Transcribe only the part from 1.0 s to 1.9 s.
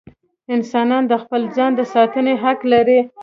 د خپل ځان د